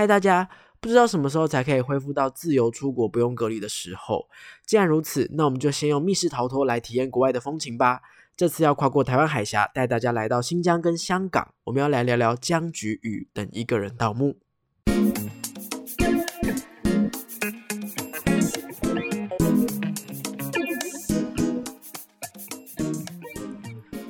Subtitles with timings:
[0.00, 0.48] 嗨，大家！
[0.80, 4.30] 不知道什么时候才可以恢复到自由出国、不用隔离的时候。
[4.64, 8.00] 既然如此，那我们就先用密室逃脱来体验国外的风情吧。
[8.34, 14.38] 这次要跨过台湾海峡，带大家来到新疆跟香港，我们要来聊聊僵局与等一个人盗墓。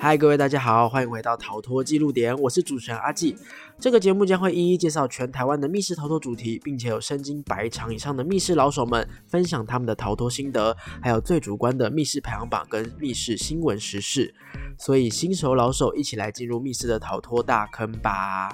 [0.03, 3.37] 嗨，各位大家好，欢迎回到逃脱记录点，我是主持人阿纪。
[3.79, 14.35] 这个节目将会一一介绍全台湾的密室逃脱主题，并且有身经百场以上的密室老手们分享他们的逃脱心得，还有最主观的密室排行榜跟密室新闻时事。
[14.79, 18.49] 所以新手老手一起来进入密室的逃脱大坑吧！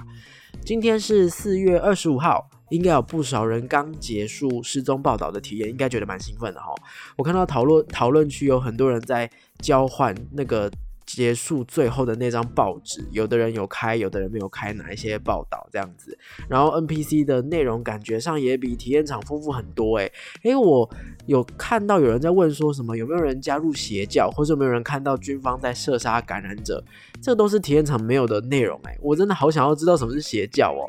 [0.65, 6.75] 今天是四月二十五号，应该有不少人刚结束失踪报道的体验，应该觉得蛮兴奋的哈。
[7.15, 10.69] 我看到讨论讨论区有很多人在交换那个。
[11.07, 16.15] 结束最后的那张报纸，有的人有开，有的人没有开，哪一些报道这样子。
[16.49, 20.11] 然后 NPC 的内容感觉上也比体验场丰富很多诶。
[20.43, 20.87] 诶，我
[21.27, 26.83] 有看到有人在问说什么有没有人加入邪教，或者有没有人看到军方在射杀感染者，
[27.21, 30.87] 这都是体验场没有的内容哎，我真的好想要知道什么是邪教哦。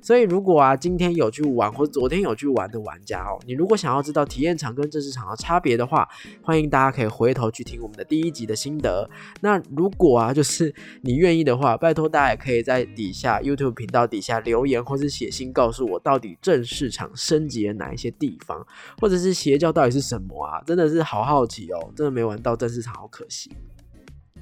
[0.00, 6.08] 所以如果啊今天有去玩或者昨天有去玩的玩家哦，你如果想要知道体验场跟正式场的差别的话，
[6.42, 9.10] 欢迎大家可以回头去听我们的第一集的心得。
[9.40, 18.64] 那如果啊，就是你愿意的话，拜托大家也可以在底下 YouTube 频道底下留言，或是写信告诉我，到底正式场升级了哪一些地方，
[19.00, 20.62] 或者是邪教到到底是什么啊？
[20.66, 23.50] 真的是好好奇哦，真的没玩到正市场，好可惜。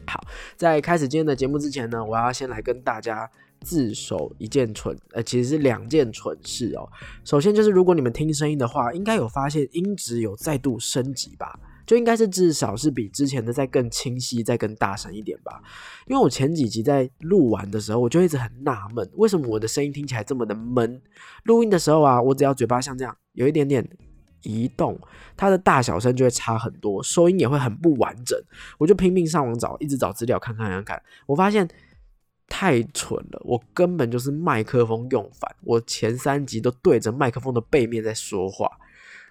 [0.05, 0.21] 好，
[0.57, 6.91] 在开始今天的节目之前呢，我要先来跟大家自首一件蠢，呃，其实是两件蠢事哦。
[7.25, 11.57] 首先就是，如果你们听声音的话，应该有发现音质有再度升级吧？
[11.87, 15.63] 就应该是至少是比之前的再更清晰、再更大声一点吧。
[16.09, 21.01] 因为我前几集在录完的时候，我就一直很纳闷，为什么我的声音听起来这么的闷？
[21.45, 23.89] 录音的时候啊，我只要嘴巴像这样有一点点
[24.43, 24.99] 移动，
[25.37, 28.39] 它的大小声就会差很多，收音也会很不完整。
[28.79, 31.69] 我就拼命上网找，一直找资料看看看看，我发现
[32.49, 38.71] 太蠢了，我根本就是麦克风用反，我前三集都对着麦克风的背面在说话。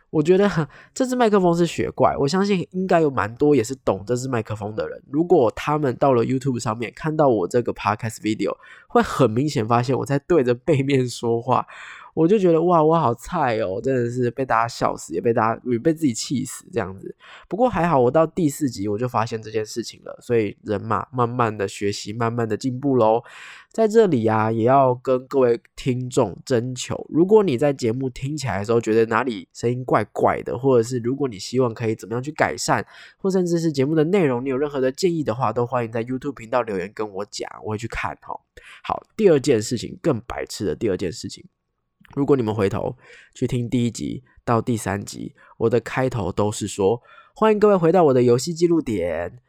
[0.10, 0.50] 我觉得
[0.94, 5.04] 这支麦克风是雪怪，我相信应该有蛮多也是懂这支麦克风的人。
[5.12, 8.56] 如果他们到了 YouTube 上面看到我这个 Podcast video，
[8.88, 11.68] 会很明显发现我在对着背面说话。
[12.18, 17.16] 我就觉得哇，我好菜哦，真的是被大家笑死，也被大家也被自己气死这样子。
[17.48, 23.22] 不过还好，我到第四集我就发现这件事情了，所以人嘛，慢慢的学习，慢慢的进步喽。
[23.72, 32.84] 在这里啊，也要跟各位听众征求，如果你在节目听起来的时候觉得哪里声音怪怪的，或者是如果你希望可以怎么样去改善，
[33.20, 38.34] 或甚至是节目的内容，你有任何的建议的话，都欢迎在 YouTube 频道留言跟我讲，我会去看哈。
[38.84, 41.46] 好，第二件事情更白痴的第二件事情。
[42.16, 42.96] 如果你们回头
[43.34, 47.02] 去听第一集到第三集，我的开头都是说
[47.36, 49.40] 欢迎各位回到我的游戏记录点，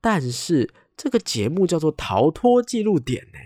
[0.00, 3.38] 但是这个节目叫做逃脱记录点呢，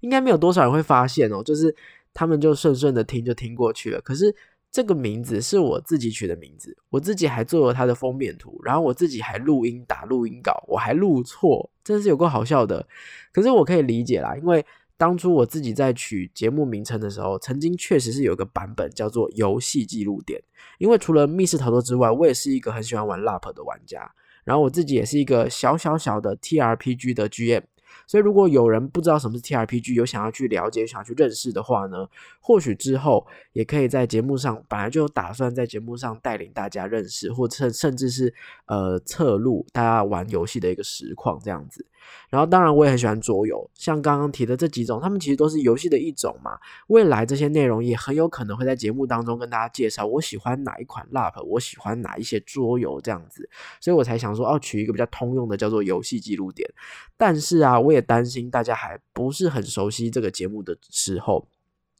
[0.00, 1.74] 应该没有多少人会发现哦，就是
[2.12, 4.00] 他们就顺顺的听就听过去了。
[4.02, 4.34] 可是
[4.70, 12.86] 这个名字是我自己取的名字，我自己还做了它的封面图，然后我自己还录音打录音稿，我还录错，真是有够好笑的。
[13.32, 14.64] 可是我可以理解啦，因为。
[15.00, 20.38] 当初我自己在取节目名称的时候，曾经确实是有个版本叫做“游戏记录点”，
[20.76, 24.12] 因为除了密室逃脱之外，我也是一个很喜欢玩 LARP 的玩家，
[24.44, 27.62] 然后我自己也是一个小小小的 TRPG 的 GM。
[28.06, 32.06] 所以，如果有人不知道什么是 T R P G，有想要去了解、想要去认识的话呢，
[32.40, 38.34] 或许之后也可以在节目上，本来就打算在节目上带领大家认识，或甚甚至是
[38.66, 41.86] 呃侧录大家玩游戏的一个实况这样子。
[42.28, 46.58] 然后，当然我也很喜欢桌游，像刚刚提的这几种，他们其实都是游戏的一种嘛。
[46.86, 53.48] 未来这些内容也很有可能会在节目当中跟大家介绍，我喜欢哪一款 LARP，我喜欢哪一些桌游这样子。
[53.80, 56.68] 所以我才想说，哦，取一个比较通用的，叫做游戏记录点。
[57.16, 61.48] 但是啊，我也担心大家还不是很熟悉这个节目的时候，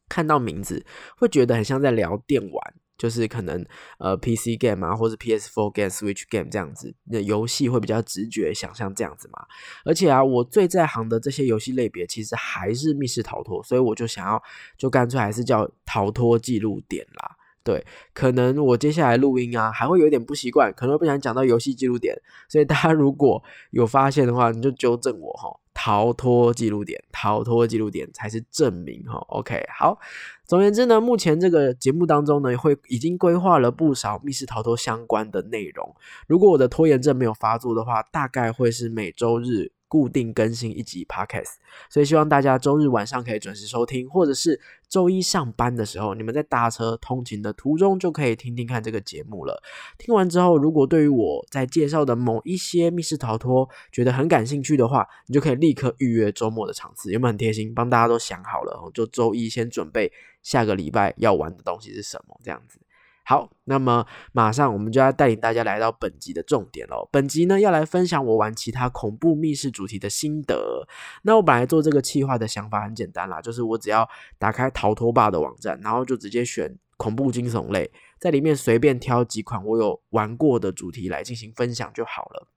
[0.09, 0.85] 看到名字
[1.17, 2.75] 会觉得很像在聊电玩。
[3.01, 3.65] 就是可能
[3.99, 9.47] 呃 PC game 啊，或者 PS4 game、Switch game 这样子，那游戏会比较直觉想象这样子嘛。
[9.87, 14.43] 而且啊，我最在行的这些游戏类别，其实还是密室逃脱，所以我就想要
[14.77, 17.37] 就干脆还是叫逃脱记录点啦。
[17.63, 17.83] 对，
[18.13, 22.15] 可能我接下来录音啊，还会有点不习惯，可能不想讲到游戏记录点，
[22.51, 25.49] 所以大家如果有发现的话，你就纠正我哈。
[25.83, 29.17] 逃脱记录点，逃脱记录点才是证明哈。
[29.29, 29.99] OK，好。
[30.45, 35.97] 总而言之呢，目前这个节目当中呢，会已经规划了不少密室逃脱相关的内容。
[36.27, 41.55] 如果我的拖延症没有发作的话，大概会是每周日固定更新一集 podcast，
[41.91, 44.59] 所以希望大家周日晚上可以准时收听，或者是
[44.89, 49.61] 周一上班的时候，你们在搭车通勤的途中就可以听听看这个节目了。
[49.99, 57.75] 听完之后，如果对于我在介绍的某一些密室逃脱觉得很感兴趣的话，你就可以立刻预约周末的场次，有没有很贴心？
[57.75, 62.79] 帮大家都想好了，就周一先准备下个礼拜要玩的东西是什么，这样子。
[63.31, 67.09] 好，那么马上我们就要带领大家来到本集的重点喽。
[67.13, 70.85] 本集呢要来分享我玩其他恐怖密室主题的心得。
[71.23, 74.05] 那我本来做这个企划的想法很简单啦，就是我只要
[74.37, 77.89] 打开逃脱吧的网站，然后就直接选恐怖惊悚类，
[78.19, 82.49] 在里面随便挑几款我有玩过的主题来进行分享就好了。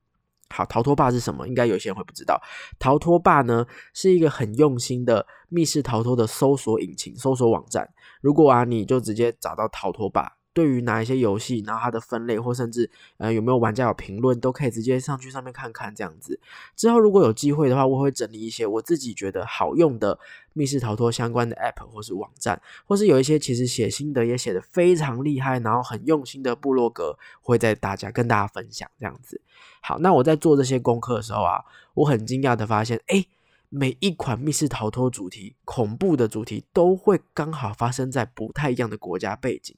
[0.50, 1.48] 好，逃脱吧是什么？
[1.48, 2.42] 应该有些人会不知道。
[2.80, 7.88] 逃脱吧呢是一个很用心的密室逃脱的搜索引擎、搜索网站。
[8.22, 10.40] 如果啊，你就直接找到逃脱吧。
[10.53, 16.39] 对于哪一些游戏，然后它的分类或甚至呃有没有玩家有评论，都可以直接上去上面看看这样子。
[16.75, 20.17] 之后如果有机会的话，我会整理一些我自己觉得好用的
[20.53, 29.41] 密室逃脱相关的 App 或是网站，或是有一些其实写心得也写的非常厉害，然后很用心的部落格，会在大家跟大家分享这样子。
[29.81, 31.65] 好，那我在做这些功课的时候啊，
[31.95, 33.25] 我很惊讶的发现，哎，
[33.69, 39.75] 每一款密室逃脱主题、恐怖的主题都会刚好发生在不太一样的国家背景。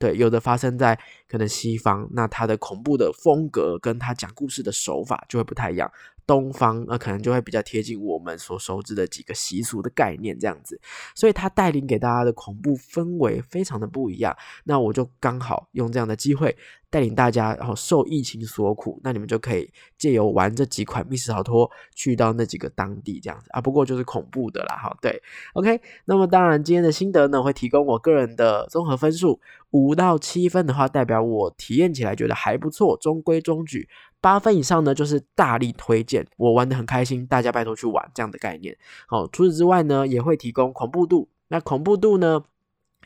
[0.00, 0.98] 对，有的发生在
[1.28, 5.92] 可能西方，那他的恐怖的风格跟他讲故事的手法就会不太一样。
[6.26, 10.80] 东方那可能就会比较贴近我们所熟知的几个习俗的概念这样子，
[11.14, 14.36] 所以他带领给大家的恐怖氛围非常的不一样。
[14.64, 16.56] 那我就刚好用这样的机会
[16.88, 23.60] 带领大家，然后受疫情所苦，那你们就可以借由玩这几款密室逃脱，去到那几个当地这样子啊。
[23.60, 25.22] 不过就是恐怖的啦，哈，对
[25.54, 25.80] ，OK。
[26.04, 29.40] 那么当然今天的心得呢，会提供我个人的综合分数，
[29.70, 33.88] 五到七分的话，代表我体验起来觉得还不错，中规中矩。
[34.20, 38.76] 八分以上呢，就是大力推荐，我玩的很开心，大家拜托去玩这样的概念。
[39.06, 41.28] 好，除此之外呢，也会提供恐怖度。
[41.48, 42.44] 那恐怖度呢，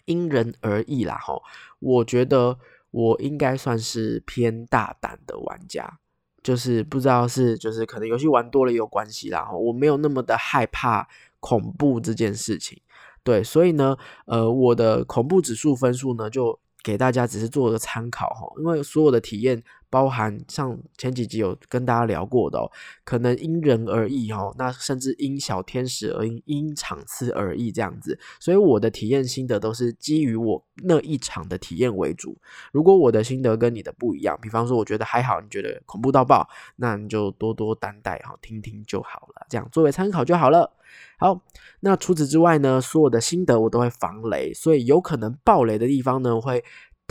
[0.06, 1.16] 因人而异啦。
[1.16, 1.40] 哈，
[1.78, 2.58] 我觉得
[2.90, 5.98] 我应该算是偏大胆的玩家，
[6.42, 9.48] 就是不知道是就是可能游戏玩多了也有关系啦。
[9.52, 11.08] 我没有那么的害怕
[11.38, 12.80] 恐怖这件事情。
[13.22, 13.96] 对，所以呢，
[14.26, 19.62] 呃，我的恐怖指数分数呢，就给大家只是做个参考哈，因为所有的体验。
[19.94, 22.66] 包含像前几集有跟大家聊过的哦，
[23.04, 32.36] 可能因人而异哦，那甚至因小天使而因因场次而异这样子，所以我的体验心得都是基于我那一场的体验为主。
[32.72, 40.72] 如果我的心得跟你的不一样，比方说我觉得还好，你觉得恐怖到爆，那你就多多担待哈，听听就好了，这样作为参考就好了。
[41.18, 41.40] 好，
[41.78, 46.64] 那除此之外呢，所有的心得我都会防雷，所以有可能爆雷的地方呢会。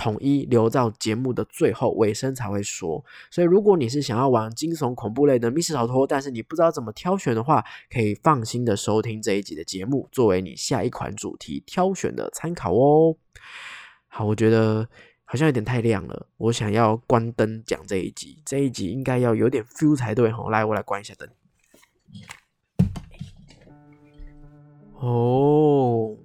[0.03, 3.01] 统一留到节目的最后尾声才会说，
[3.31, 13.15] 所以如果你是想要玩惊悚恐怖类的密室逃脱，但是你不知道怎么挑选的话，可以放心的收听这一集的节目，作为你下一款主题挑选的参考哦。
[14.09, 14.85] 好，我觉得
[15.23, 20.49] 好像有点太亮了，我想要关灯讲这一集，这一集应该要有点 feel 才对哈。
[20.49, 21.29] 来，我来关一下灯。
[24.99, 26.17] 哦，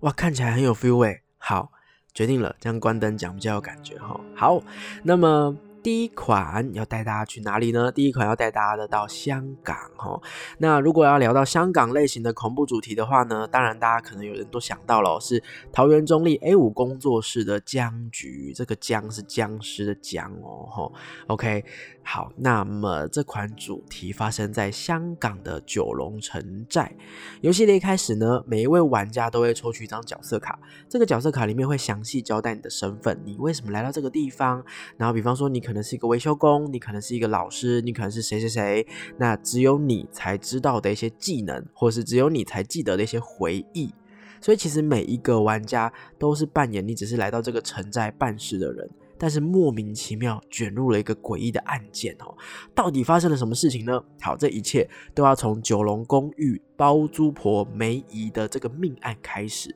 [0.00, 1.70] 哇，看起来很有 feel 哎，好。
[2.14, 4.20] 决定了，这样关灯讲比较有感觉哈。
[4.34, 4.62] 好，
[5.02, 5.56] 那么。
[5.82, 7.90] 第一款要带大家去哪里呢？
[7.90, 10.20] 第一款要带大家的到香港哈。
[10.58, 15.42] 那如果要聊到香港类型的恐怖主题的话呢，当然大家可能有人都想到了是
[15.72, 20.92] 桃园中立 A 五工作室的僵局，这个僵是僵尸的僵哦哈。
[21.26, 21.64] OK，
[22.04, 26.94] 好，那么这款主题发生在香港的九龙城寨。
[27.40, 30.58] 游戏的一开始呢，每一位玩家都会抽取一张角色卡，
[30.88, 34.64] 这个角色卡里面会详细交代你的身份，你为什么来到这个地方，
[34.96, 38.86] 然后比方说你可可能是一个维修工，你可能是一个老师，你可能是谁谁谁，
[39.16, 43.90] 那只有你才知道的一些技能，或是只有你才记得的一些回忆。
[44.38, 52.36] 所以其实每一个玩家都是扮演你只是来到这个城寨办事的人，但是莫名其妙卷入了一个诡异的案件哦。
[52.74, 53.98] 到底发生了什么事情呢？
[54.20, 59.74] 好，这一切都要从九龙公寓包租婆梅姨的这个命案开始。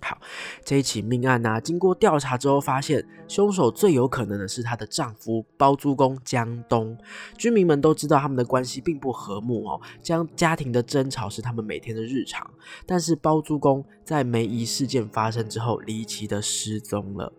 [0.00, 0.18] 好，
[0.64, 6.96] 这一起命案呢，经过调查之后发现，凶手最有可能的是她的丈夫包租公江东。
[7.36, 12.48] 居民们都知道他们的关系并不和睦哦，将家庭的争吵是他们每天的日常。
[12.86, 17.32] 但是包租公在梅姨事件发生之后，离奇的失踪了。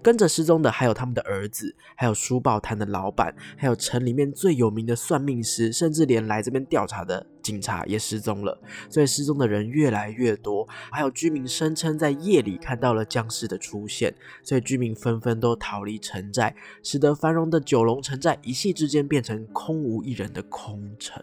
[0.00, 8.60] 跟着失踪的还有他们的儿子，还有书报摊的老板，还有城里面最有名的算命师，甚至连来这边调查的警察也失踪了。
[8.90, 14.12] 所以失踪的人越来越多，还有居民声称在夜里看到了僵尸的出现，
[14.42, 21.22] 所以居民纷纷都逃离城寨，使得繁荣的九龙城寨一夕之间变成空无一人的空城。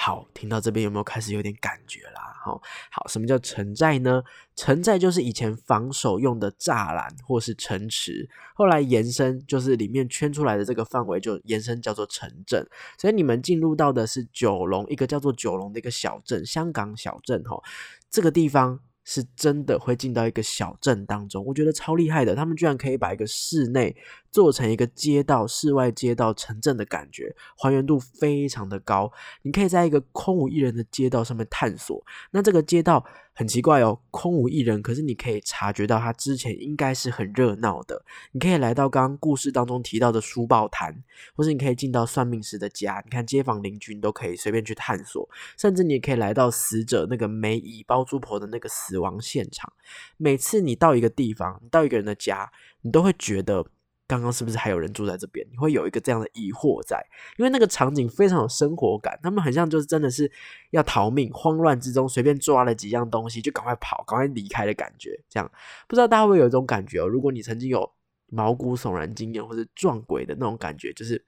[0.00, 2.32] 好，听到这边有没有开始有点感觉啦？
[2.40, 4.22] 好，好，什么叫城寨呢？
[4.54, 12.64] 城寨就是以前防守用的栅栏或是城池，后来延伸就是里面圈出来的这个范围就延伸叫做城镇。
[12.96, 17.60] 所以你们进入到的是九龙一个叫做九龙的一个小镇，香港小镇哈，
[18.08, 18.78] 这个地方。
[19.10, 22.36] 是真的会进到一个小镇当中，我觉得超厉害的。
[22.36, 23.96] 他们居然可以把一个室内
[24.30, 29.12] 做成一个街道、室外街道、城镇的感觉，还原度非常的高。
[29.42, 33.04] 你可以在一个空无一人的街道上面探索，那这个街道。
[33.34, 38.04] 很奇怪哦，空无一人，可是你可以察觉到它之前应该是很热闹的。
[38.32, 41.04] 你可以来到刚刚故事当中提到的书报摊，
[41.36, 49.72] 或是你可以进到算命师的家，你看街坊邻居你都可以随便去探索，甚至你也可以来到死者那个梅姨包租婆的那个死亡现场。
[50.16, 52.50] 每次你到一个地方，你到一个人的家，
[52.82, 53.64] 你都会觉得。
[54.08, 55.46] 刚刚是不是还有人住在这边？
[55.52, 56.98] 你会有一个这样的疑惑在，
[57.36, 60.32] 因为那个场景非常有生活感，他们很像就是真的是
[60.70, 65.10] 要逃命，慌乱之中随便抓了几样东西就赶快跑，赶快离开的感觉。
[65.28, 65.48] 这样
[65.86, 67.06] 不知道大家会会有一种感觉哦？
[67.06, 67.92] 如果你曾经有
[68.30, 71.22] 毛骨悚然经验或者撞鬼的那种感觉，就是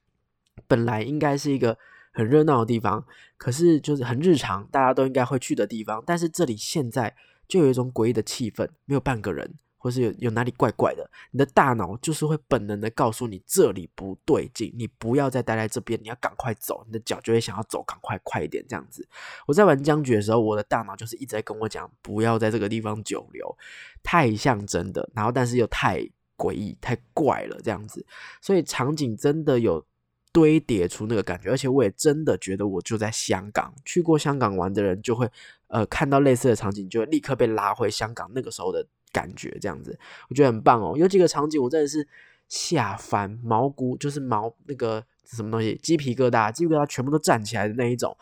[0.67, 1.77] 本来应该是一个
[2.13, 3.05] 很热闹的地方，
[3.37, 7.15] 可是就是很日常，大家都应该会去的地方，但是这里现在
[7.47, 9.55] 就有一种诡异的气氛，没有半个人。
[9.83, 19.09] 或是有有哪里怪怪的，你的大脑就是会本能的告诉你这里不对劲，你不要再待在这边，你要赶快走，你的脚就会想要走，赶快快一点这样子。
[19.47, 23.57] 我在玩僵局的时候，我的大脑就是一直在跟我讲，不要在这个地方久留，
[24.03, 26.07] 太像真的，然后但是又太
[26.37, 28.05] 诡异、太怪了这样子，
[28.43, 29.83] 所以场景真的有
[30.31, 35.27] 堆叠出那个感觉，而且我也真的觉得我就在香港，去过香港玩的人就会
[35.69, 38.87] 呃看到类似的场景，就会立刻被拉回香港那个时候的。
[39.13, 39.99] 感觉这样子，
[40.29, 40.95] 我觉得很棒哦。
[40.97, 42.07] 有几个场景我真的是
[42.49, 48.17] 下翻，毛骨就是毛那个什么东西，鸡皮疙瘩，鸡皮疙瘩全部都站起来的那一种。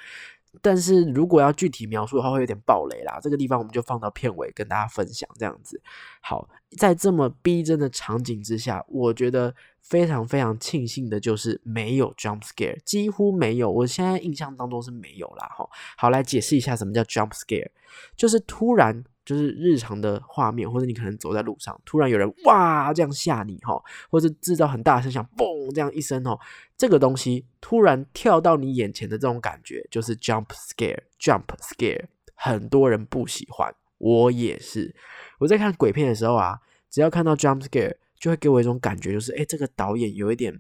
[0.62, 3.18] 但是如果要具体描述的话，会有点暴雷啦。
[3.23, 5.80] 这个地方我们就放到片尾跟大家分享这样子。
[6.21, 13.71] 好，在这么逼真的场景之下，我觉得非常非常庆幸的就是没有 jump scare，几乎没有。
[13.71, 15.47] 我现在印象当中是没有啦。
[15.57, 17.71] 哈，好，来解释一下什么叫 jump scare，
[18.16, 19.04] 就是突然。
[19.28, 23.78] 就是日常的画面，或者你可能走在路上，突然有人哇这样吓你哈，
[24.11, 26.40] 或者制造很大的声响，嘣这样一声哦，
[26.78, 34.97] 这个东西突然跳到你眼前的这种感觉，就是 jump scare，jump scare，很多人不喜欢，我也是。
[35.40, 36.58] 我在看鬼片的时候啊，
[36.88, 40.58] 只要看到 jump scare，就会给我一种感觉，就是哎，这个导演有一点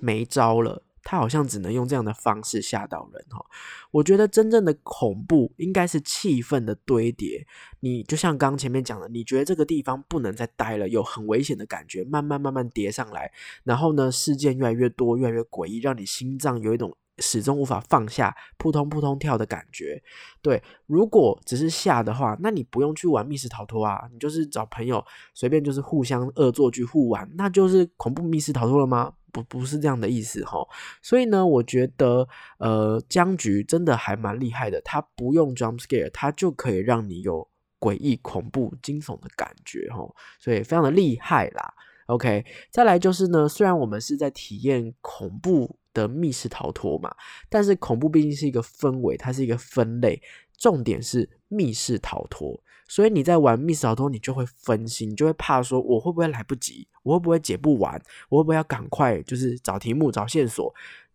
[0.00, 0.82] 没招了。
[1.02, 3.44] 他好像只能用这样的方式吓到人哈，
[3.90, 7.46] 我觉得真正的恐怖应该是气氛的堆叠。
[7.80, 13.32] 你就像刚前面讲的，你觉得这个地方不能再待了，有很危险的感觉，慢慢慢慢叠上来，
[13.64, 20.02] 然后呢，事件越来越多，越来越诡异，让你心脏有一种始终无法放下，扑通扑通跳的感觉。
[20.40, 25.04] 对，如果只是吓的话，那你不用去玩密室逃脱啊，你就是找朋友
[25.34, 29.12] 随便就是互相恶作剧互玩，那就是恐怖密室逃脱了吗？
[29.32, 30.64] 不不是这样的意思哈，
[31.00, 37.48] 所以呢，我觉得呃，僵局真的还蛮厉害的，它不用 jump scare，它就可以让你有
[37.80, 40.06] 诡异、恐怖、惊悚的感觉哈，
[40.38, 41.74] 所以非常的厉害啦。
[42.06, 47.14] OK，再来就是呢，虽然我们是在体验恐怖的密室逃脱嘛，
[47.48, 50.20] 但是恐怖毕竟是一个氛围，它是一个分类，
[50.58, 52.62] 重点是密室逃脱。
[52.88, 60.74] 所以你在玩密室逃脱，你就会分心，你就会怕说我会不会来不及，我会不会解不完，我会不会要赶快就是找题目、找线索。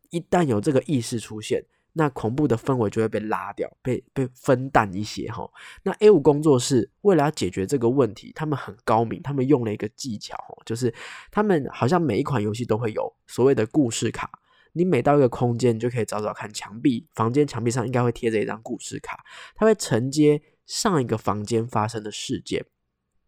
[0.10, 5.48] 一旦有这个意识出现，那恐怖的氛围就会被拉掉，被被分淡一些哈。
[5.84, 10.94] 那 A 五工作室为了要解决这个问题，他们很高明，他们用了一个技巧，就是
[11.30, 14.30] 他们好像每一款游戏都会有所谓的故事卡。
[14.74, 19.24] 你每到一个空间，你就可以找找看墙壁，房间墙壁上应该会贴着一张故事卡，
[19.56, 20.42] 它会承接。
[20.68, 22.66] 上一个房间发生的事件，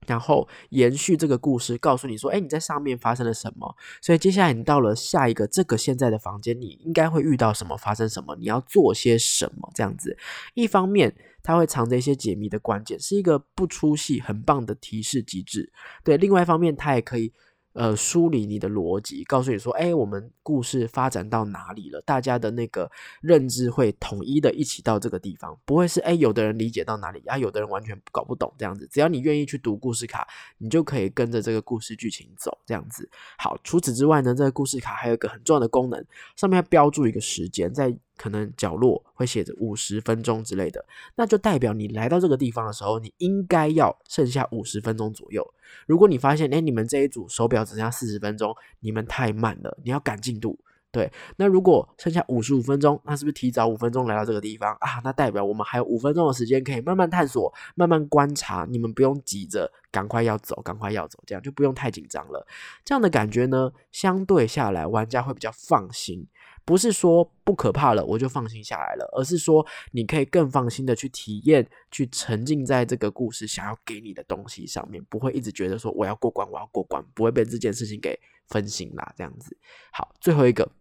[0.06, 7.76] 然后延续这个故事，告诉你说：“哎，你在上面发生了什么？”所以接下来你到了下一个这个现在的房间，你应该会遇到什么？
[7.78, 8.36] 发生什么？
[8.36, 9.72] 你要做些什么？
[9.74, 10.18] 这样子，
[10.54, 15.72] 一方面它会藏着一些解谜的关键，是一个不出戏很棒的提示机制。
[16.04, 17.34] 对，另外一方面它也可以。
[17.80, 22.02] 呃，梳理你的逻辑，告诉你说，哎，我们故事发展到哪里了？
[22.02, 28.86] 大家的那个认知会统一的一起到这个地方，不会是哎，有的人理解到哪里，啊，有的人完全搞不懂这样子。
[28.92, 33.10] 只要你愿意去读故事卡，你就可以跟着这个故事剧情走这样子。
[33.38, 36.06] 好，除此之外呢，这个故事卡还有一个很重要的功能，
[36.36, 37.96] 上面标注一个时间，在。
[38.20, 40.86] 可能角落会写着五十分钟之类的，
[41.16, 45.42] 那就代表你来到这个地方的时候，你应该要剩下五十分钟左右。
[45.88, 50.60] 如果你发现，哎，你们这一组手表只剩下四十分钟，你们太慢了，你要赶进度，
[50.92, 55.00] 对，那如果剩下五十五分钟，那是不是提早五分钟来到这个地方啊？
[55.04, 58.66] 那代表我们还有五分钟的时间可以慢慢探索、慢慢观察。
[58.70, 62.46] 你们不用急着赶快要走，赶快要走，这样就不用太紧张了。
[62.84, 66.28] 这样的感觉呢，相对下来玩家会比较放心。
[66.70, 78.16] 不是说不可怕了，我就放心下来了，而是说你可以更放心的去体验、去沉浸在这个故事想要给你的东西上面，不会一直觉得说我要过关，我要过关，不会被这件事情给
[78.50, 79.12] 分心啦。
[79.18, 79.58] 这样子，
[79.92, 80.72] 好，最后一个。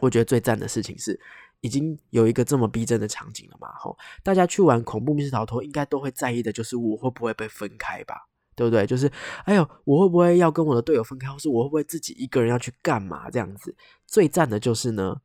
[0.00, 1.20] 我觉得最赞的事情是，
[1.60, 3.68] 已经有一个这么逼真的场景了嘛？
[3.74, 8.28] 吼，大家去玩恐怖密室逃脱，应该都会在意的就是我会不会被分开吧？
[8.58, 8.84] 对不对？
[8.84, 9.10] 就是，
[9.44, 13.30] 哎呦，我会不会要跟我的队友分开，或是我会不会自己一个人要去干嘛？
[13.30, 13.74] 这样子，
[14.06, 15.20] 最赞的就是呢。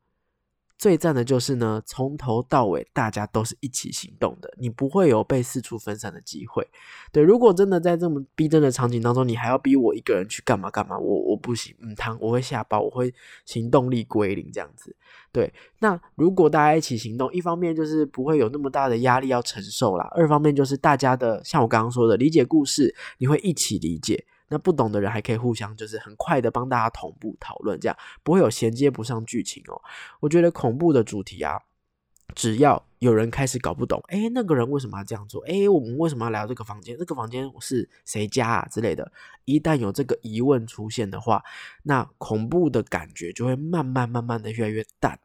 [0.76, 6.66] 最赞的就是呢，从头到尾大家都是一起行动的，你不会有被四处分散的机会。
[7.12, 13.14] 对，如果真的在这么逼真的场景当中，你还要逼我一个人去干嘛干嘛，我我不行，嗯，他我会下包，我会
[13.46, 14.94] 行动力归零这样子。
[15.32, 24.26] 对，那如果大家一起行动，一方面就是不会有那么大的压力要承受啦，二方面就是大家的像我刚刚说的理解故事，你会一起理解。
[24.54, 29.82] 那不懂的人还可以互相，就是很快的帮大家同步讨论，这样不会有衔接不上剧情哦。
[30.20, 31.60] 我觉得恐怖的主题啊，
[32.36, 35.42] 只要有人开始搞不懂，哎，那个人为什么要这样做？
[35.48, 36.96] 哎，我们为什么要来到这个房间？
[36.96, 39.10] 这个房间是谁家啊之类的？
[39.44, 41.42] 一旦有这个疑问出现的话，
[41.82, 45.18] 那恐怖的感觉就会慢慢慢慢的越来越淡。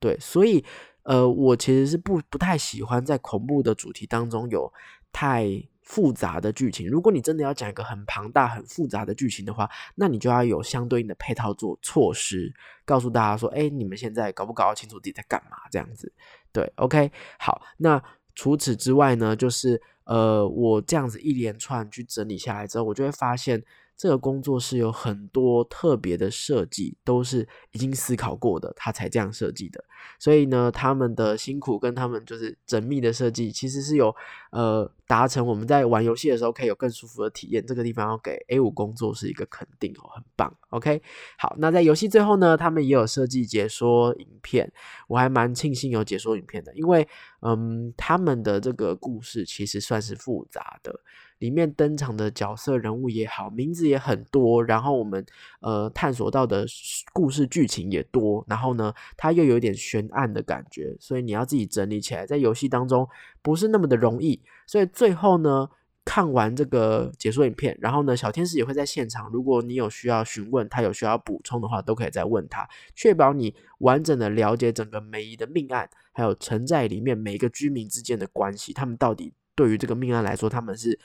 [0.00, 0.64] 对，所以
[1.04, 4.72] 呃，我其实是不不太喜欢在恐怖的主题当中有
[5.12, 5.68] 太。
[5.92, 12.50] 复杂的剧情，如果你真的要讲一个很庞大、很复杂的剧情的话，那你就要有相对应的配套做措施，
[12.86, 16.10] 告诉大家说：“哎，你们现在搞不搞清楚自己在干嘛？”这样子，
[16.50, 17.60] 对，OK，好。
[17.76, 18.02] 那
[18.34, 23.62] 除此之外呢，就是呃，我这样子一连串去整理下来之后，我就会发现。
[23.96, 29.84] 这个工作室有很多特别的设计，都是已经思考过的，他才这样设计的。
[30.18, 34.12] 所以呢，他们的辛苦跟他们就是缜密的设计，其实是有
[34.50, 37.64] 呃达成我们在玩游戏的时候可以有更舒服的体验。
[37.64, 40.52] 这个地方要给 A 五工作是一个肯定哦，很棒。
[40.70, 41.00] OK，
[41.38, 44.72] 好，那在游戏最后呢，他们也有设计解说影片，
[45.06, 47.06] 我还蛮庆幸有解说影片的，因为
[47.42, 50.92] 嗯，他们的这个故事其实算是复杂的。
[51.42, 55.26] 里面登场的角色人物也好，名字也很多，然后我们
[55.60, 56.64] 呃探索到的
[57.12, 63.08] 故事剧情也多，然后呢，它又有点悬案的感觉，所以你要自己整理起来，在游戏当中
[63.42, 64.40] 不是那么的容易。
[64.68, 65.68] 所以最后呢，
[66.04, 79.34] 看完这个解说影片，然后呢，小天使也会在现场，如果你有需要询问，他有需要补充的话，都可以再问他，确保你完整的了解整个梅姨的命案，还有城寨里面每一个居民之间的关系，他们到底。
[79.54, 80.98] 对于这个命案来说，他们是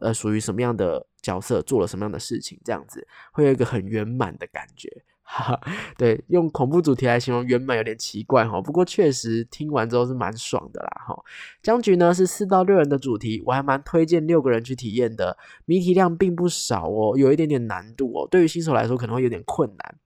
[0.00, 4.90] 呃属于什么样的角色，做了什么样的事情，这样子会有一个很圆满的感觉。
[5.26, 5.58] 哈，
[5.96, 11.16] 对，用恐怖主题来形容圆满有点奇怪哈，不过确实听完之后是蛮爽的啦哈。
[11.62, 19.96] 僵局呢是四到六人的主题，我还蛮推荐六个人去体验的，谜题量并不少哦，有一点点难度哦，对于新手来说可能会有点困难。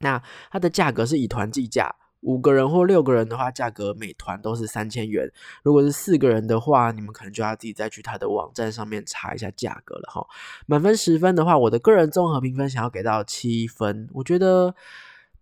[0.00, 0.20] 那
[0.50, 1.94] 它的价格是以团计价。
[2.26, 5.30] 五个人或六个人的话，价格每团都是三千元。
[5.62, 10.26] 如果是四个人的话，你们可能就要自己再去他的网站上面查一下价格了哈。
[10.66, 14.74] 满分十分的话，我的个人综合评分想要给到七分，我觉得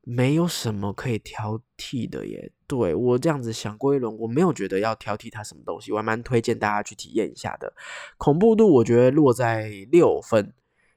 [0.03, 2.53] 没有什么可以挑剔的耶。
[2.67, 7.73] 对我这样子想过一轮，我没有觉得要挑剔它什么东西，我还蛮推荐大家去体验一下的。
[8.19, 10.53] 恐怖度我觉得落在六分，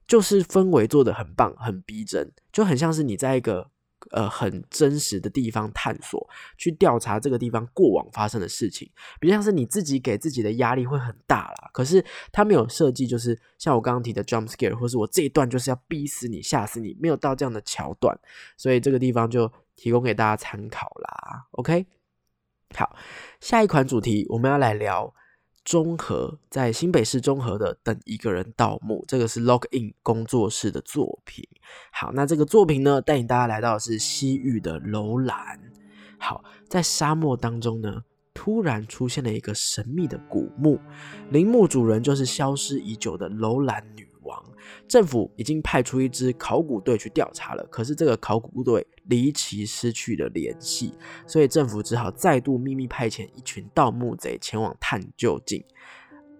[0.05, 3.69] 就是氛围做的很棒，很逼真，就很像是你在一个。
[4.11, 11.69] 呃，很真实的地方探索，去调查这个地方过往发生的事情，比较像是你自己给自己的压力会很大啦。
[11.73, 18.17] 可是他没有设计，就是像我刚刚提的 jump scare，或是我这一段就是要逼死你、吓死你，没有到这样的桥段，
[18.55, 21.47] 所以这个地方就提供给大家参考啦。
[21.51, 21.85] OK，
[22.75, 22.95] 好，
[23.41, 25.13] 下一款主题我们要来聊。
[25.67, 31.45] 中和在新北市中和的等一个人盗墓，这个是 Log In 工作室的作品。
[31.91, 35.59] 好，那这个作品呢，带领大家来到的是西域的楼兰。
[36.17, 38.03] 好，在沙漠当中呢，
[38.33, 40.79] 突然出现了一个神秘的古墓，
[41.31, 44.06] 陵墓主人就是消失已久的楼兰女。
[44.27, 44.43] 王
[44.87, 50.93] 政府已经派出一支考古队去调查了，可是这个考古队离奇失去了联系，
[51.25, 55.63] 所以政府只好再度秘密派遣一群盗墓贼前往探究竟。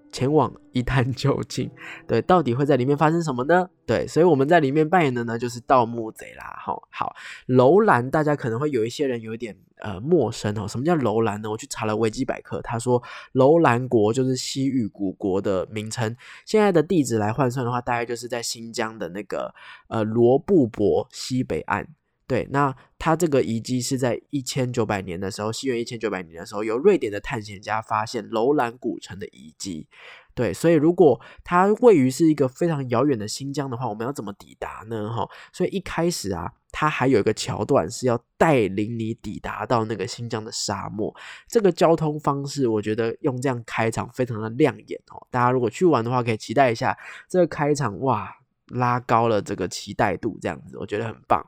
[0.09, 1.69] 前往一探究竟，
[2.07, 3.69] 对，到底会在里面发生什么呢？
[3.85, 6.55] 对，所以我们在里面扮演的呢，就是盗墓贼啦。
[6.57, 7.13] 好，好，
[7.47, 10.67] 楼兰，大家可能会有一些人有点呃陌生哦。
[10.67, 11.49] 什么叫楼兰呢？
[11.49, 13.01] 我去查了维基百科，他说
[13.33, 16.15] 楼兰国就是西域古国的名称。
[16.45, 19.53] 现在的地址来换算的话，大概就是在新疆的那个
[19.87, 21.87] 呃罗布泊西北岸。
[22.27, 29.87] 对，那它这个遗迹是在一千九百年的时候，西元一千九百年的时候，由瑞典的探险家发现楼兰古城的遗迹。
[30.35, 35.09] 对，所以如果它位于是一个非常遥远的新疆的话，我们要怎么抵达呢？
[35.09, 41.15] 哈，所以一开始啊，它还有一个桥段是要带领你抵达到那个新疆的沙漠。
[41.47, 45.25] 这个交通方式，我觉得用这样开场非常的亮眼哦。
[45.31, 46.95] 大家如果去玩的话，可以期待一下
[47.29, 48.29] 这个开场，哇，
[48.67, 51.43] 拉高了这个期待度，这样子我觉得很棒。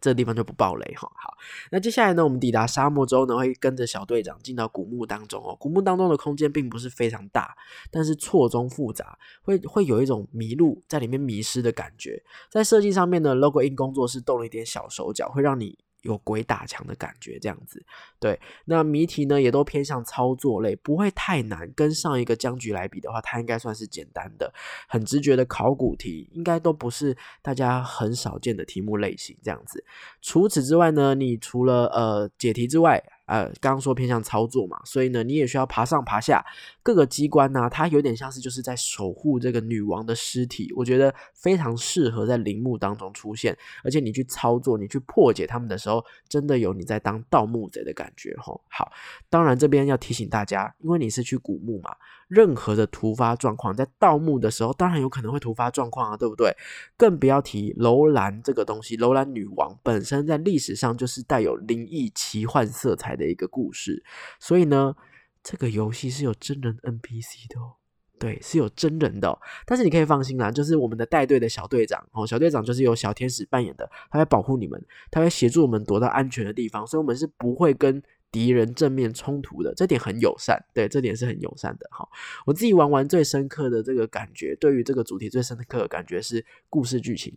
[0.00, 1.10] 这个地方就不爆雷哈。
[1.14, 1.36] 好，
[1.70, 5.56] 那接下来呢，我们抵达沙漠之后呢，会跟着小队长进到古墓当中哦。
[5.58, 7.56] 古墓当中的空间并不是非常大，
[7.90, 12.22] 但是错综复杂，会会有一种迷路在里面迷失的感觉。
[12.50, 15.78] 在设计上面呢，Logo In 工作室动了一点小手脚，会让你。
[16.02, 17.84] 有鬼打墙的感觉，这样子，
[18.20, 18.38] 对。
[18.64, 21.70] 那谜题呢，也都偏向操作类，不会太难。
[21.74, 24.52] 跟上一个僵局来比的话，它应该算是简单的，
[24.88, 29.84] 很直觉的考古题，应该都不是大家很少见的题目类型，这样子。
[30.22, 36.44] 除此之外呢，你除了呃解题之外，呃，刚刚说偏向操作嘛，所以呢，你也需要爬上爬下
[36.82, 48.60] 各个机关呢，它有点像是就是在守护这个女王的尸体，我觉得非常适合在陵墓当中出现，而且你去操作、你去破解他们的时候，真的有你在当盗墓贼的感觉吼。
[48.68, 48.90] 好，
[49.28, 51.94] 当然这边要提醒大家，因为你是去古墓嘛。
[52.28, 56.52] 任何的突发状况，在盗墓的时候，当然有可能会突发状况啊，对不对？
[56.96, 64.02] 更不要提楼兰这个东西，楼兰女王本身在历史上就是带有灵异奇幻色彩的一个故事，
[64.40, 64.96] 所以呢，
[65.42, 67.74] 这个游戏是有真人 NPC 的哦，
[68.18, 69.38] 对，是有真人的。
[69.64, 78.02] 但是你可以放心啦，就是我们的带队的小队长哦，小队长就是由小天使扮演的，他会保护你们，他会协助我们躲到安全的地方，所以我们是不会跟。
[78.36, 81.88] 敌人正面冲突的这点很友善，对，这点是很友善的。
[81.90, 82.06] 哈，
[82.44, 87.32] 我自己玩完最深刻的这个感觉，对于这个主题最深刻的感觉是故事剧情。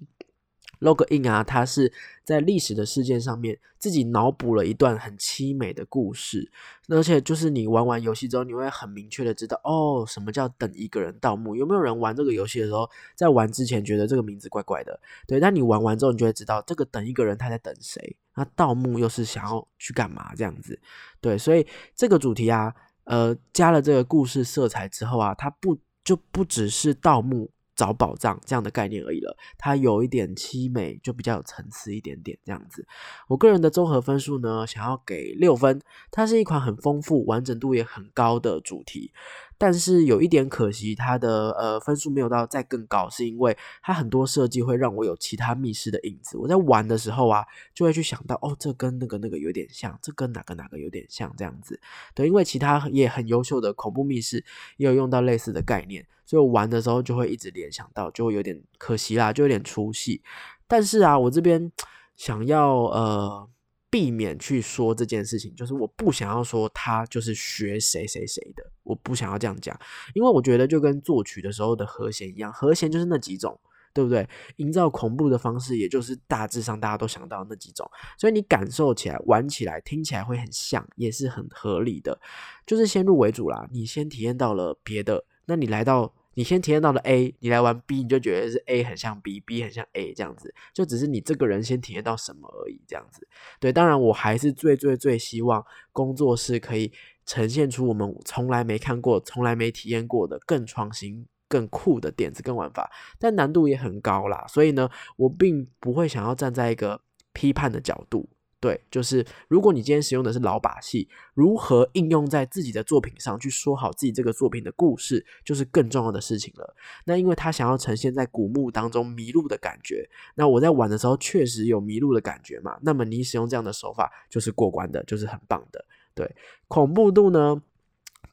[0.79, 1.91] Log In 啊，它是
[2.23, 6.49] 在历史的事件上面自己脑补了一段很凄美的故事，
[6.87, 11.53] 而且就是你玩完游戏之后，你会很明确的知道哦，什么叫等一个人盗墓？
[11.53, 14.97] 有没有人玩这个游戏的时候，在玩之前觉得这个名字怪怪的？
[15.27, 18.15] 对，但你玩完之后，你就会知道这个等一个人他在等谁？
[18.35, 20.33] 那盗墓又是想要去干嘛？
[20.35, 20.79] 这样子，
[21.19, 27.51] 对，所以这个主题啊，呃，加了这个故事色彩之后啊，它不就不只是盗墓。
[27.79, 32.85] 找宝藏这样的概念而已了，它有一点凄美，就比较有层次一点点这样子。
[33.29, 35.81] 我个人的综合分数呢，想要给六分。
[36.11, 39.13] 它是一款很丰富、完整度也很高的主题。
[39.59, 46.37] 但是有一点可惜，它的呃分数没有到再更高，是因为它很多设计会让我有其他密室的影子。
[46.37, 51.77] 我在玩的时候啊，就会去想到哦，这跟那个那个有点像，这跟哪个哪个有点像这样子。
[52.15, 54.43] 对，因为其他也很优秀的恐怖密室
[54.77, 60.21] 也有用到类似的概念，所以我玩的时候就会一直联想到，就会有点可惜啦，就有点出戏。
[60.67, 61.69] 但是啊，我这边
[62.15, 63.49] 想要呃。
[63.89, 69.79] 避免去说这件事情，就是我不想要说他就是学谁谁谁的，我不想要这样讲，
[70.13, 73.59] 因为我觉得就跟作曲的时候的和弦一样，和弦就是那几种，
[73.93, 74.29] 对不对？
[74.57, 82.19] 营造恐怖的方式，也就是大致上大家都想到那几种，所以你感受起来、玩起来、听起来会很像，也是很合理的，
[82.65, 83.67] 就是先入为主啦。
[83.71, 86.13] 你先体验到了别的，那你来到。
[86.35, 93.27] 你先体验到了 A，你来玩 B，你就觉得是 A 很像 B，B 很像 A 这样子，就只是你这个人先体验到什么而已，这样子。
[93.59, 96.91] 对，当然我还是最最最希望工作室可以
[97.25, 104.45] 呈现出我们从来没看过、从来没体验过的更创新、更酷的点子跟玩法，但难度也很高啦。
[104.47, 107.01] 所以呢，我并不会想要站在一个
[107.33, 108.29] 批判的角度。
[108.61, 116.75] 对，就是如果你今天使用的是老把戏，如何应用在自己的作品上去说好自己这个作品的故事，就是更重要的事情了。
[117.05, 122.77] 那因为他想要呈现在古墓当中迷路的感觉，那我在玩的时候确实有迷路的感觉嘛。
[122.81, 125.85] 那么你使用这样的手法就是过关的，就是很棒的。
[126.13, 126.29] 对，
[126.67, 127.61] 恐怖度呢，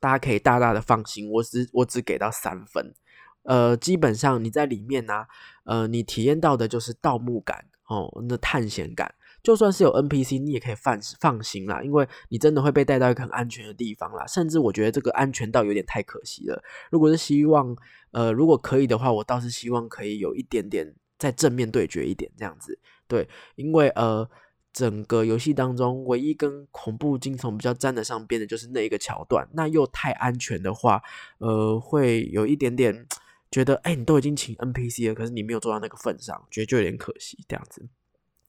[0.01, 2.93] 大家可以大大的放心，我只我只给到三分。
[3.45, 5.25] 呃，基本上你在里面呢，
[5.63, 9.15] 呃，你体验到的就是盗墓感哦，那探险感。
[9.47, 14.27] 就算是有 NPC，你也可以放放心啦，因为你真的会被带到一个很安全的地方啦。
[14.27, 16.61] 甚至我觉得这个安全到有点太可惜了。
[16.91, 17.77] 如果是希望，
[18.11, 22.77] 呃，如果可以的话，我倒是希望可以有一点点在正面对决一点这样子。
[23.07, 24.29] 对，因为呃，
[24.73, 31.01] 整个游戏当中唯一跟恐怖惊悚比较沾得上边的就是那一个桥段，那又太安全的话，
[31.39, 33.07] 呃，会有一点点
[33.49, 37.89] 觉得，哎，你都已经请 NPC 了，可是你没有做到那个份上，觉得就有点可惜这样子。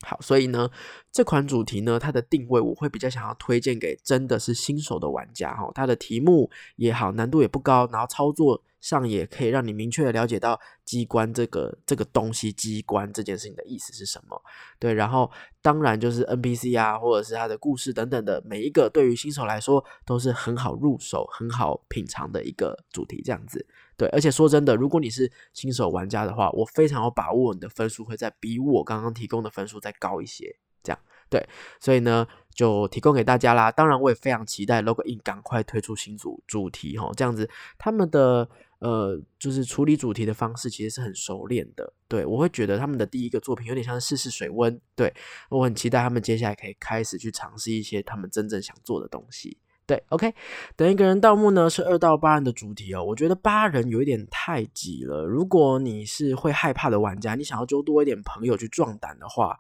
[0.06, 0.70] 好，所以呢，
[1.12, 5.72] 这款主题呢，它的定位我会比较想要推荐给真的是新手的玩家哈。
[5.74, 14.40] 它的题目也好，难度也不高，然后操作上也可以让你明确的了解到机关这个这个东西，机关这件事情的意思是什么。
[14.78, 15.32] 对，然后
[15.64, 23.66] 当然就是 NPC 啊，或者是它的故事等等的，每一个对于新手来说都是很好入手、很好品尝的一个主题，这样子。
[23.98, 30.56] 对，而且说真的，如果你是新手玩家的话，我非常有把握你的分数会在比我刚刚提供的分数再高一些。
[30.84, 31.46] 这样对，
[31.82, 33.70] 所以呢，就提供给大家啦。
[33.70, 38.48] 当然，我也非常期待 Logo In 赶快推出新主主题哈，这样子他们的
[38.80, 41.92] 呃，就是处理主题的方式其实是很熟练的。
[42.08, 44.80] 对我会觉得他们的第一个作品有点像试试水温。
[44.96, 45.14] 对
[45.50, 49.58] 我很期待他们接下来可以开始去尝试一些他们真正想做的东西。
[49.88, 50.34] 对，OK，
[50.76, 53.02] 等一个人盗墓呢是二到八人的主题哦。
[53.02, 55.24] 我觉得八人有一点太挤了。
[55.24, 59.58] 如果你是会害怕的玩家，你想要揪多一点朋友去壮胆的话，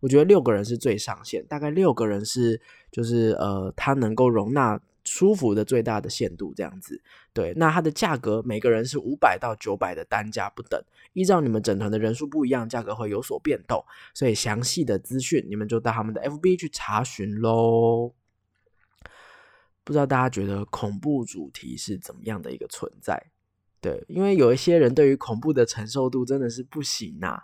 [0.00, 1.42] 我觉得六个人是最上限。
[1.46, 7.00] 大概六个人是就是呃，它能够容纳舒服的最大的限度这样子。
[7.32, 10.78] 对，那它的价格每个人是五百到九百的单价不等，
[11.14, 13.82] 依照你们整团的人数不一样，价格会有所变动。
[14.12, 18.12] 所以详细的资讯你们就到他们的 FB 去查询喽。
[19.84, 23.20] 不知道大家觉得恐怖主题是怎么样的一个存在？
[23.80, 27.42] 对，因为有一些人对于恐怖的承受度真的是不行呐，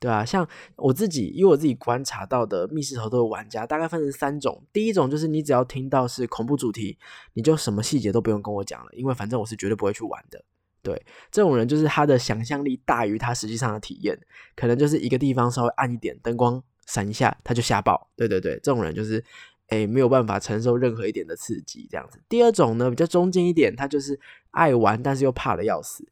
[0.00, 4.64] 对啊，像我自己，以我自己观察到的密室逃脱玩家，大概分成三种。
[4.72, 6.96] 第一种就是你只要听到是恐怖主题，
[7.34, 10.42] 你就什么细节都不用跟我讲了，因为反正我是绝对不会去玩的。
[10.80, 14.18] 对，这种人就是他的想象力大于他实际上的体验，
[14.56, 18.08] 可能就是一个地方稍微暗一点，灯光闪一下，他就吓爆。
[18.16, 19.22] 对对对，这种人就是。
[19.68, 22.20] 哎，没有办法承受任何一点的刺激，这样子。
[22.28, 24.18] 第二种呢，比较中间一点，他就是
[24.50, 26.06] 爱玩，但是又怕的要死。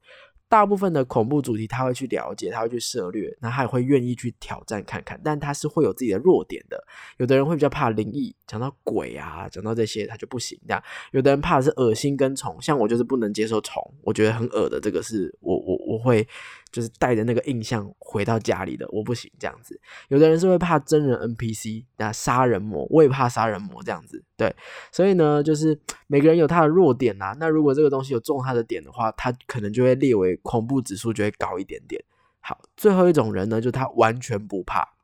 [0.48, 6.84] 大部分的恐怖主题他会去了解，他会去涉略，那他也会愿意去挑战看看，但他是会有自己的弱点的。
[7.16, 10.60] 有的人会比较怕灵异，讲到鬼啊，讲到这些他就不行。
[10.68, 16.26] 这样，有的人怕的是恶心跟虫，像我就是不能接受虫，我觉得很恶的，这个是我我我会。
[16.72, 19.78] 就是带着那个印象回到家里的，我不行这样子。
[20.08, 24.24] 有的人是会怕真人 NPC，那杀人魔，我也怕杀人魔这样子。
[24.38, 24.56] 对，
[24.90, 27.36] 所以呢，就是每个人有他的弱点啊。
[27.38, 32.02] 那如果这个东西有中他的点的话，他可能就会列为恐怖指数就会高一点点。
[32.40, 34.94] 好，最后一种人呢，就他完全不怕。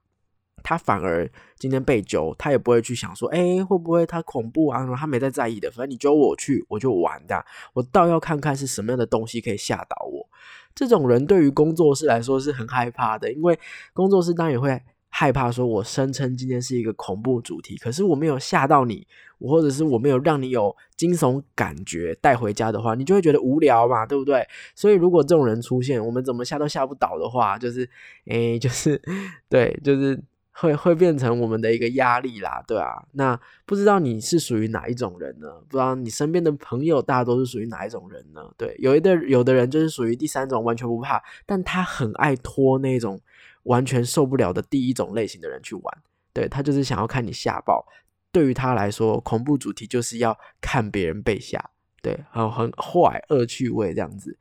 [0.62, 4.86] 他反而今天被揪，他也不会去想说，哎，会不会他恐怖啊？
[4.96, 7.44] 他没在在意的，反正你揪我去，我就玩的。
[7.74, 10.28] 我倒要看看是什么样的东西可以吓倒我。
[10.74, 13.58] 这种人对于工作室来说是很害怕的，因为
[13.92, 19.04] 工作室当然也会害怕，说我声称今天是一个恐怖主题，可是我没有吓到你，
[19.40, 24.46] 或者是我没有让你有惊悚感觉带回家的话，你就会觉得无聊嘛，对不对？
[24.76, 27.88] 所以如果这种人出现，我们怎么吓都吓不倒的话，就是，
[28.26, 29.02] 诶，就是
[29.50, 30.22] 对，就是。
[30.60, 33.02] 会会变成我们的一个压力啦，对啊。
[33.12, 35.48] 那不知道你是属于哪一种人呢？
[35.68, 38.42] 不知道你身边的朋友大多是属于哪一种人呢？
[38.56, 43.20] 对，有一的有的人就是属于第三种，完全不怕，但他很爱拖那种
[43.64, 45.98] 完全受不了的第一种类型的人去玩。
[46.32, 47.86] 对他就是想要看你吓爆。
[48.30, 51.70] 对于他来说，恐怖主题就是要看别人被吓，
[52.02, 54.36] 对，很很坏恶趣味这样子。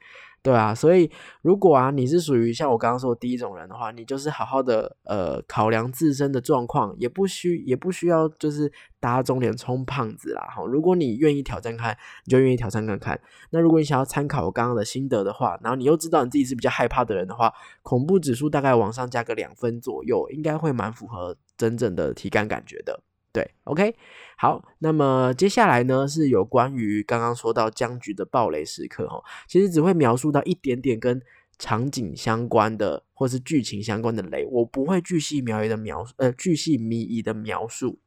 [0.47, 10.47] 对啊，所以如果啊你是属于像我刚刚说第一种人的话，你就是好好的呃考量自身的状况，也不需也不需要就是打肿脸充胖子啦。
[10.55, 13.19] 哈，如果你愿意挑战看，你就愿意挑战看看。
[13.49, 23.01] 那如果你想要参考我刚刚的心得的话，然后你又知道你自己是比较害怕的人的话，恐怖指数大概往上加个两分左右，应该会蛮符合真正的体感感觉的。
[23.37, 23.95] 对，OK，
[24.35, 31.21] 好，那么接下来呢是有关于刚刚说到僵局的暴雷时刻哈，其实只会描述到一点点跟
[31.59, 37.99] 场景相关的或是剧情相关的雷，我不会巨细描遗的描呃巨细靡遗的描述。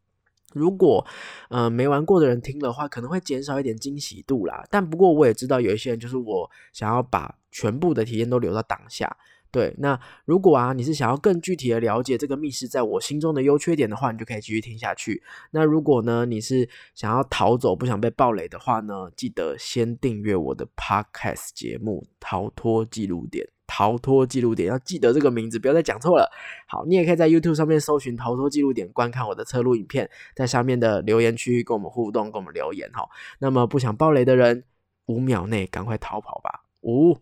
[0.53, 1.07] 如果
[1.49, 4.67] 呃没玩过的人听的话，可能会减少一点惊喜度啦。
[4.69, 9.17] 但不过我也知道有一些人就是我想要把全部的体验都留到当下。
[9.51, 15.23] 对，那如果啊，你是想要更具体的了解这个密室在我心中的优缺点的话，你就可以继续听下去。
[15.51, 23.45] 那如果呢，你是想要逃走不想被暴雷的话呢，记得先订阅我的 Podcast 节目《逃脱记录点》。
[23.73, 26.29] 逃脱记录点要记得这个名字，不要再讲错了。
[26.67, 33.09] 好，你也可以在 YouTube 上面搜寻“逃脱记录点”，观看我的侧录影片，在下面的留言区跟我们互动，跟我们留言哈。
[33.39, 34.65] 那么不想暴雷的人，
[35.07, 36.65] 五秒内赶快逃跑吧！
[36.83, 37.17] 五、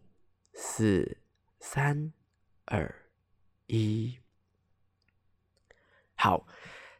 [0.54, 1.18] 四、
[1.60, 2.14] 三。
[2.70, 2.94] 二
[3.66, 4.18] 一，
[6.14, 6.46] 好，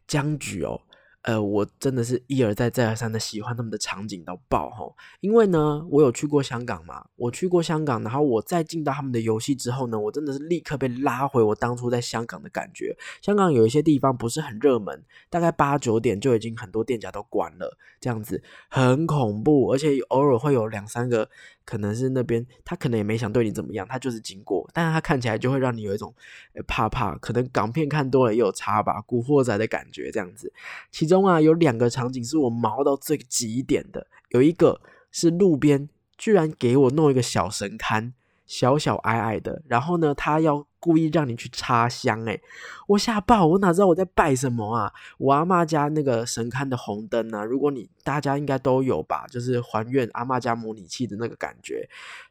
[0.07, 0.81] 僵局哦
[1.22, 12.96] 呃，我真的是一而再再而三的喜欢他们的场景到爆哈，因为呢，我有去过香港嘛，我去过香港，然后我再进到他们的游戏之后呢，我真的是立刻被拉回我当初在香港的感觉。
[13.20, 21.28] 香港有一些地方不是很热门，大概八九点就已经很多店家都关了，这样子很恐怖，而且偶尔会有两三个。
[21.68, 26.14] 可能是那边他可能也没想对你怎么样，他就是经过，但是他看起来就会让你有一种
[26.66, 27.14] 怕怕。
[27.16, 30.50] 可能港片看多了也有差吧，古惑仔的感觉这样子。
[30.90, 38.12] 其中啊有两个场景是我毛到最极点的，有一个是路边居然给我弄一个小神龛。
[38.46, 42.40] 小小矮矮的，然后呢，他要故意让你去插香，诶，
[42.86, 44.92] 我吓爆，我哪知道我在拜什么啊？
[45.18, 47.44] 我阿妈家那个神龛的红灯呢？
[47.44, 51.88] 如果你大家应该都有吧，就是还愿阿妈家模拟器的那个感觉，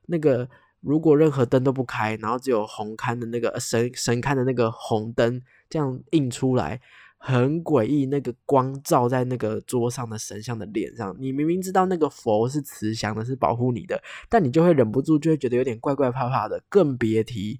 [0.07, 0.49] 那个
[0.81, 6.81] 如果任何灯都不开，然后只有红龛的那个神神龛的那个红灯这样映出来。
[7.19, 16.61] 很诡异，那个光照在那个桌上的神像的脸上，你明明知道那个佛是慈祥的，是保护你的，但你就会忍不住，就会觉得有点怪怪怕怕的。
[16.69, 17.59] 更别提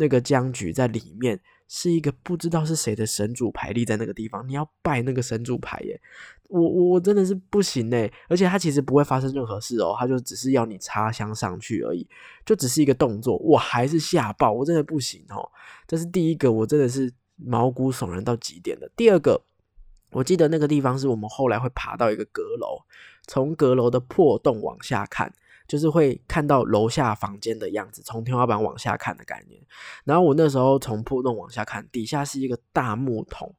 [0.00, 6.00] 那个僵局在里面是一个不知道是谁的神主牌立在那个地方，你要拜那个神主牌耶！
[6.48, 12.04] 我我真的是不行哎，而且他其实不会发生任何事哦，他就只是要你插香上去而已，
[12.44, 15.48] 就只是一个动作，我还是吓爆，我真的不行哦。
[15.86, 17.12] 这是第一个，我真的是。
[17.42, 18.90] 毛骨悚然到极点的。
[18.94, 19.40] 第二个，
[20.10, 22.84] 我记得那个地方是我们后来会爬到一个阁楼，
[23.26, 25.32] 从阁楼的破洞往下看，
[25.70, 29.62] 就是会看到楼下房间的样子，从天花板往下看的概念。
[30.04, 33.54] 然后我那时候从破洞往下看，底下是一个大木桶，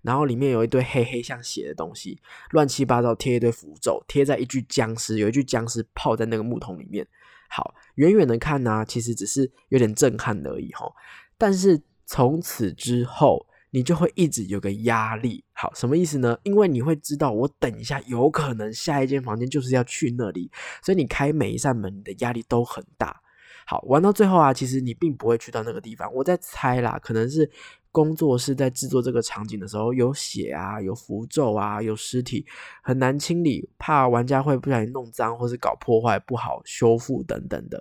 [0.00, 2.18] 然后里面有一堆黑黑像血的东西，
[2.52, 7.06] 乱七八糟贴一堆符咒，贴在一具僵尸，有一具僵尸泡在那个木桶里面。
[7.50, 10.90] 好，远远的看呢，其实只是有点震撼而已哈，
[11.36, 11.82] 但是。
[12.12, 15.44] 从此之后，你就会一直有个压力。
[15.52, 16.38] 好，什么意思呢？
[16.42, 20.50] 因为你会知道，我等一下有可能下一间房间就是要去那里，
[20.82, 23.20] 所以你开每一扇门，你的压力都很大。
[23.66, 26.12] 好，玩到最后啊，其实你并不会去到那个地方。
[26.12, 27.48] 我在猜啦，可能是
[27.92, 32.44] 工作室在制作这个场景的时候有血啊，有符咒啊，有尸体，
[32.82, 37.80] 很难清理，怕玩家会不小心弄脏或是搞破坏，不好修复等等的。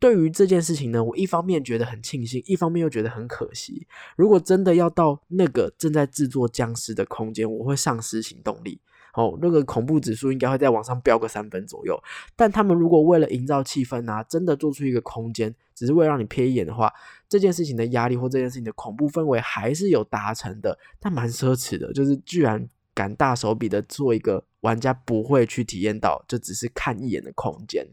[0.00, 3.86] 对于这件事情呢，我一方面觉得很庆幸，一方面又觉得很可惜。
[4.16, 8.80] 如果真的要到那个正在制作僵尸的空间，我会丧失行动力。
[9.12, 12.00] 哦，那个恐怖指数应该会在往上飙个三分左右。
[12.34, 16.90] 但他们如果为了营造气氛啊，真的做出一个空间，只是为了让你瞥一眼的话，
[17.28, 24.44] 这件事情的压力或这件事情的恐怖氛围还是有达成的，但蛮奢侈的，就是居然敢大手笔的做一个。
[24.60, 27.86] 玩家不会去体验到，就只是看一眼的空间，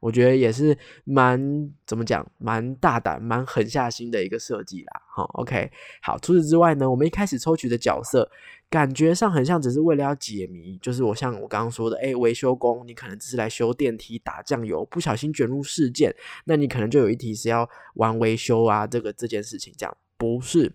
[0.00, 1.38] 我觉得也是蛮
[1.86, 5.02] 怎么讲，蛮大胆、蛮狠下心的一个设计啦。
[5.14, 5.70] 好，OK，
[6.02, 6.18] 好。
[6.18, 8.30] 除此之外呢，我们一开始抽取的角色，
[8.70, 16.14] 感觉上很像只是为了要解谜，就是我像我刚刚说的，哎，维修工，你可能只是来修电梯、打酱油，不小心卷入事件，
[16.46, 20.72] 那你可能就有一题是要玩维修啊，这个这件事情这样，不是。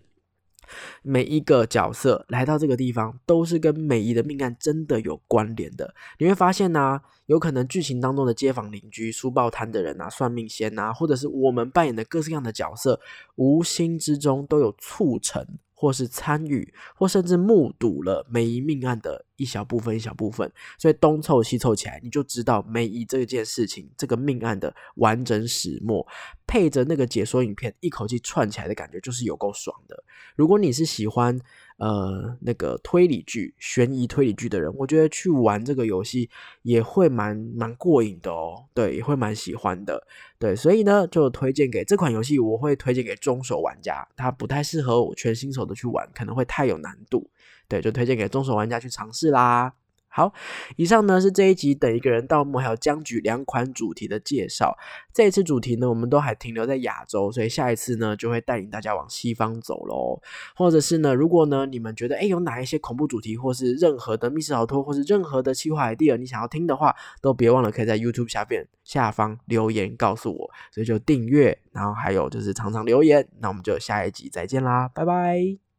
[1.02, 5.94] 每一个角色来到这个地方，都是跟美姨的命案真的有关联的。
[6.18, 13.00] 你会发现呢，有可能剧情当中的街坊邻居、书报摊的人啊、算命仙啊，或者是我们扮演的各式各样的角色，
[13.36, 15.46] 无心之中都有促成。
[15.80, 26.06] 或是参与，或甚至目睹了梅姨命案的一小部分、一小部分，所以东凑西凑起来，你就知道梅姨这件事情、这个命案的完整始末，
[26.46, 30.04] 配着那个解说影片，一口气串起来的感觉，就是有够爽的。
[30.36, 31.40] 如果你是喜欢，
[31.80, 36.28] 呃，那个推理剧、悬疑推理剧的人，我觉得去玩这个游戏
[36.60, 38.66] 也会蛮蛮过瘾的哦。
[38.74, 40.06] 对，也会蛮喜欢的。
[40.38, 47.30] 对，所以呢，就推荐给这款游戏，我会推荐给中手玩家，它不太适合我全新手的去玩，可能会太有难度。
[47.66, 49.72] 对，就推荐给中手玩家去尝试啦。
[50.12, 50.32] 好，
[50.76, 54.76] 以上呢是这一集等一个人盗墓还有僵局两款主题的介绍。
[55.14, 60.20] 这一次主题呢，我们都还停留在亚洲，所以下一次呢就会带领大家往西方走喽。
[60.56, 70.50] 或者是呢，如果呢你们觉得哎有哪一些恐怖主题，或是任何的密室逃脱，或是任何的企划 idea 你想要听的话，都别忘了可以在 YouTube 下边下方留言告诉我。
[70.72, 73.28] 所以就订阅，然后还有就是常常留言。
[73.38, 75.69] 那我们就下一集再见啦，拜拜。